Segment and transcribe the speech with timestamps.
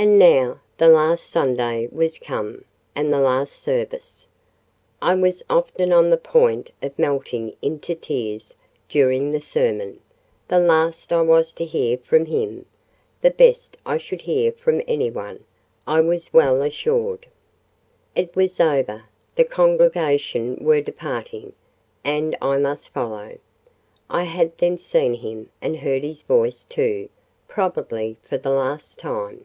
[0.00, 2.64] And now, the last Sunday was come,
[2.94, 4.28] and the last service.
[5.02, 8.54] I was often on the point of melting into tears
[8.88, 12.66] during the sermon—the last I was to hear from him:
[13.22, 15.42] the best I should hear from anyone,
[15.84, 17.26] I was well assured.
[18.14, 21.54] It was over—the congregation were departing;
[22.04, 23.36] and I must follow.
[24.08, 27.08] I had then seen him, and heard his voice, too,
[27.48, 29.44] probably for the last time.